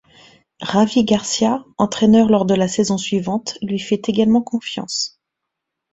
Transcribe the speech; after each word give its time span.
Javi 0.63 1.03
Gracia, 1.05 1.63
entraîneur 1.77 2.27
lors 2.27 2.45
de 2.47 2.55
la 2.55 2.67
saison 2.67 2.97
suivante, 2.97 3.59
lui 3.61 3.77
fait 3.77 4.01
également 4.09 4.41
confiance. 4.41 5.21